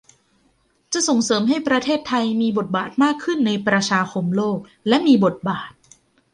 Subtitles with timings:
[0.93, 5.71] จะส่งเสริมให้ประเทศไทยมีบทบาทมากขึ้นในประชาคมโลกและมีบทบาท